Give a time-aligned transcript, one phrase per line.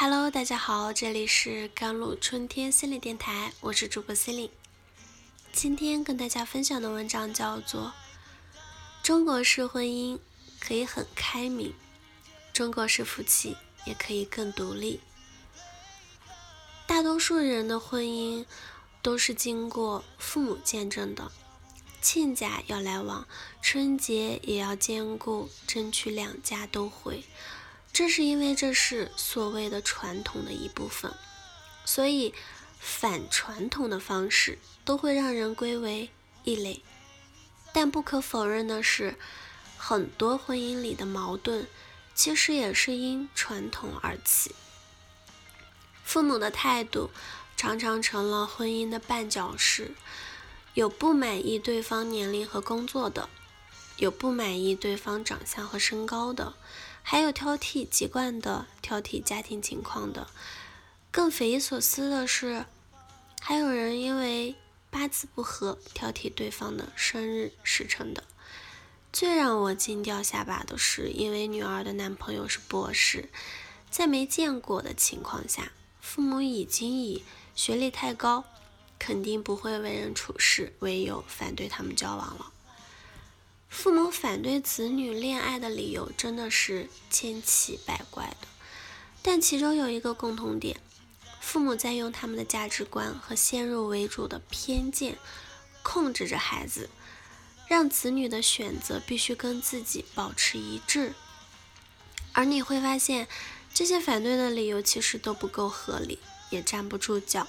[0.00, 4.50] Hello，大家好，这里是甘露春天心理电台，我是主播 c e l i n
[5.50, 7.92] 今天跟大家分享的文章叫做
[9.04, 10.20] 《中国式婚姻
[10.60, 11.74] 可以很开明，
[12.52, 13.56] 中国式夫妻
[13.86, 15.00] 也可以更独立》。
[16.86, 18.46] 大多数人的婚姻
[19.02, 21.32] 都是经过父母见证的。
[22.00, 23.26] 亲家要来往，
[23.60, 27.24] 春节也要兼顾，争取两家都回。
[27.92, 31.12] 这是因为这是所谓的传统的一部分，
[31.84, 32.32] 所以
[32.78, 36.10] 反传统的方式都会让人归为
[36.44, 36.82] 异类。
[37.72, 39.16] 但不可否认的是，
[39.76, 41.66] 很多婚姻里的矛盾
[42.14, 44.54] 其实也是因传统而起。
[46.04, 47.10] 父母的态度
[47.56, 49.92] 常常成了婚姻的绊脚石。
[50.74, 53.28] 有不满意对方年龄和工作的，
[53.96, 56.54] 有不满意对方长相和身高的，
[57.10, 60.28] 还有挑剔籍贯的、挑剔家庭情况的。
[61.10, 62.66] 更匪夷所思的是，
[63.40, 64.54] 还有人因为
[64.90, 68.24] 八字不合挑剔对方的生日时辰的。
[69.10, 73.30] 最让我惊掉下巴的是，因为女儿的男朋友是博士，
[73.90, 75.72] 在没见过的情况下，
[76.02, 78.44] 父母已经以学历太高。
[78.98, 82.52] 肯定不会为人处事为由反对他们交往了。
[83.68, 88.48] 父母反对子女恋爱的理由真的是千奇百怪的，
[89.22, 90.80] 但其中有一个共同点：
[91.40, 95.18] 父母在用他们的价值观和先入为主的偏见
[95.82, 96.90] 控制着孩子，
[97.68, 101.12] 让子女的选择必须跟自己保持一致。
[102.32, 103.28] 而你会发现，
[103.72, 106.18] 这些反对的理由其实都不够合理，
[106.50, 107.46] 也站不住脚。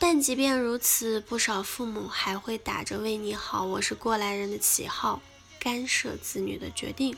[0.00, 5.20] 但即便如此，不少父母还会打着“为你好，我是过来人”的旗号
[5.58, 7.16] 干涉子女的决定。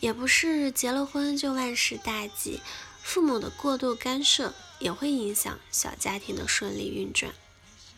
[0.00, 2.60] 也不是结了婚就万事大吉，
[3.02, 7.32] 父母的过度干涉也会影响小家庭的顺利运转。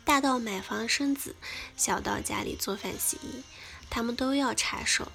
[0.05, 1.35] 大到买房生子，
[1.77, 3.43] 小到家里做饭洗衣，
[3.89, 5.11] 他们都要插手。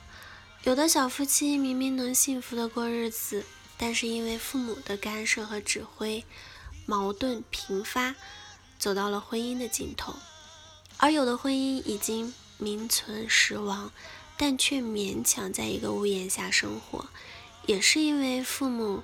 [0.63, 3.45] 有的小夫妻明明能幸福的过日子，
[3.77, 6.25] 但是因为父母的干涉和指挥。
[6.85, 8.15] 矛盾频发，
[8.77, 10.13] 走到了婚姻的尽头；
[10.97, 13.91] 而有的婚姻已经名存实亡，
[14.37, 17.05] 但却勉强在一个屋檐下生活，
[17.65, 19.03] 也是因为父母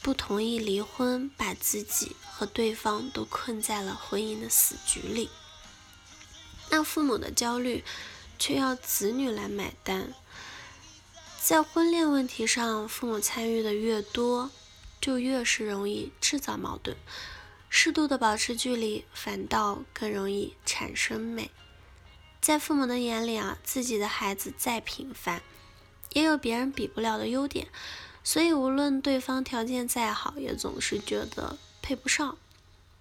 [0.00, 5.30] 不同意离婚，把自己和对方都困在了婚姻的死局里。
[6.70, 7.84] 那父母的焦虑，
[8.38, 10.14] 却要子女来买单。
[11.40, 14.50] 在婚恋问题上，父母参与的越多。
[15.04, 16.96] 就越是容易制造矛盾，
[17.68, 21.50] 适度的保持距离，反倒更容易产生美。
[22.40, 25.42] 在父母的眼里啊，自己的孩子再平凡，
[26.14, 27.68] 也有别人比不了的优点，
[28.22, 32.38] 所以无论对方条件再好，也总是觉得配不上，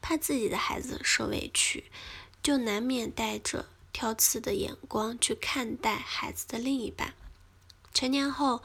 [0.02, 1.86] 怕自己的孩子受委屈，
[2.44, 7.14] 就难免带着挑刺的眼光去看待孩子的另一半。
[7.94, 8.62] 成年后，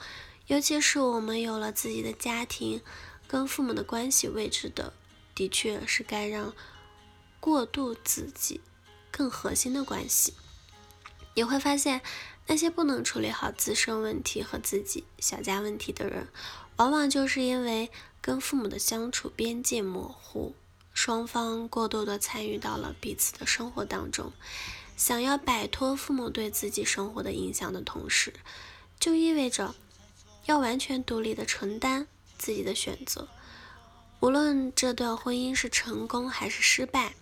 [0.49, 2.83] 尤其是我们有了自己的家庭。
[3.29, 4.93] 跟父母的关系位置的，
[5.35, 6.53] 的确是该让
[7.39, 8.63] 过渡自己
[9.13, 10.35] 更核心的关系。
[11.35, 12.01] 你会发现，
[12.47, 16.27] 那些不能处理好自身问题和自己小家问题的人，
[16.79, 17.91] 往往就是因为
[18.21, 20.55] 跟父母的相处边界模糊，
[20.93, 24.33] 双方过度的参与到了彼此的生活当中，
[24.97, 28.33] 想要摆脱父母对自己生活的影响的同时，
[28.99, 29.75] 就意味着
[30.47, 32.09] 要完全独立的承担。
[32.39, 33.29] 自己的选择，
[34.21, 37.15] 无论这段婚姻是成功还是失败，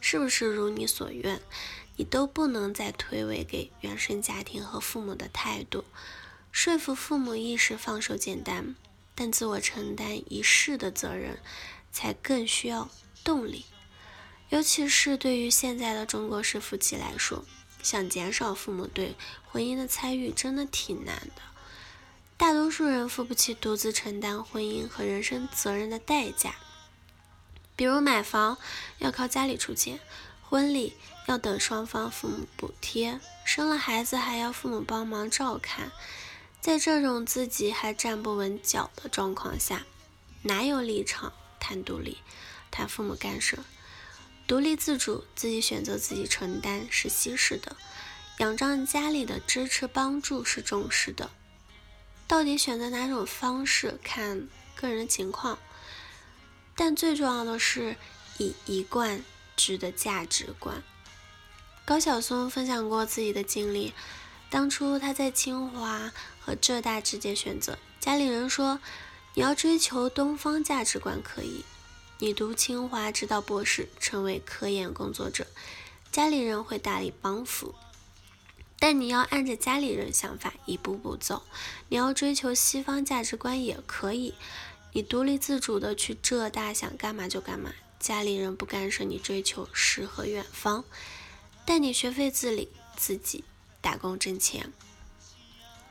[0.00, 1.40] 是不是如你所愿，
[1.96, 5.84] 你都不能再推诿给原生家庭和父母的态度。
[6.50, 8.74] 说服父母一时放手简单，
[9.14, 11.38] 但自我承担一世的责任，
[11.92, 12.90] 才更需要
[13.22, 13.66] 动力。
[14.48, 17.44] 尤其是对于现在的中国式夫妻来说，
[17.82, 21.42] 想减少父母对婚姻的参与，真的挺难的。
[22.38, 26.54] 大多数人付不起独自承担婚姻和人生责任的代价，
[27.74, 28.58] 比如买房
[28.98, 29.98] 要靠家里出钱，
[30.42, 30.94] 婚礼
[31.26, 35.90] 要等双方父母补贴，生了孩子还要父母帮忙照看。
[36.60, 39.86] 在这种自己还站不稳脚的状况下，
[40.42, 42.18] 哪有立场谈独立、
[42.70, 43.64] 谈父母干涉？
[44.46, 47.76] 独立自主，自己选择自己承担是稀释的，
[48.38, 51.30] 仰仗家里的支持帮助是重视的。
[52.28, 55.58] 到底选择哪种方式，看个人情况，
[56.74, 57.96] 但最重要的是
[58.38, 59.22] 以一贯
[59.56, 60.82] 之的价值观。
[61.84, 63.94] 高晓松分享过自己的经历，
[64.50, 68.80] 当初他在清华和浙大之间选择，家里人说
[69.34, 71.64] 你要追求东方价值观可以，
[72.18, 75.46] 你读清华直到博士，成为科研工作者，
[76.10, 77.72] 家里人会大力帮扶。
[78.78, 81.42] 但你要按着家里人想法一步步走，
[81.88, 84.34] 你要追求西方价值观也可以，
[84.92, 90.84] 你独立自主的去浙大想干嘛就干嘛，家里人不干涉你追求诗和远方，
[91.64, 93.44] 但你学费自理，自己
[93.80, 94.72] 打工挣钱。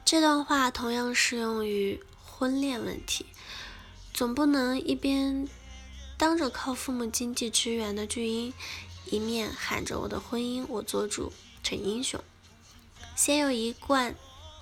[0.05, 3.25] 这段话同样适用于婚恋问题，
[4.13, 5.47] 总不能一边
[6.15, 8.53] 当着靠父母经济支援的巨婴，
[9.05, 11.33] 一面喊着我的婚姻我做主
[11.63, 12.23] 成英雄。
[13.15, 14.15] 先有一贯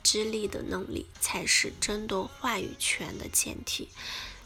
[0.04, 3.90] 之力的能力，才是争夺话语权的前提。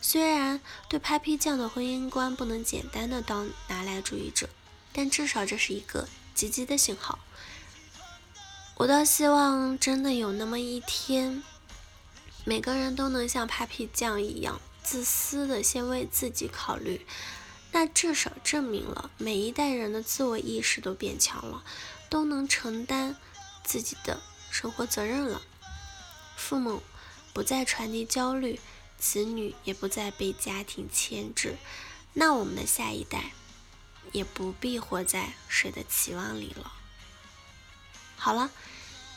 [0.01, 4.47] 虽然对 Papi 酱的婚姻观不能简单的当拿来主义者，
[4.93, 7.19] 但至少这是一个积极的信号。
[8.77, 11.43] 我倒希望真的有那么一天，
[12.45, 17.05] 每个人都能像 Papi 酱一样自私的先为自己考虑，
[17.71, 21.63] 那至少证明了每一代人的自我意识都变强了，
[22.09, 23.17] 都能承担。
[23.67, 25.41] 自己的生活责任了，
[26.37, 26.81] 父母
[27.33, 28.61] 不再传递焦虑，
[28.97, 31.57] 子女也不再被家庭牵制，
[32.13, 33.33] 那我们的下一代
[34.13, 36.71] 也不必活在谁的期望里了。
[38.15, 38.49] 好了，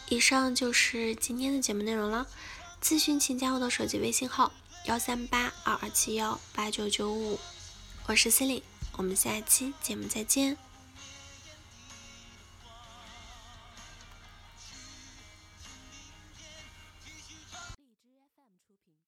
[0.09, 2.27] 以上就是今天的节目内容了。
[2.83, 4.53] 咨询请加我的手机微信号
[4.87, 7.39] 幺三八二二七幺八九九五，
[8.07, 8.63] 我是 c i l y
[8.97, 10.70] 我们下期节目再见。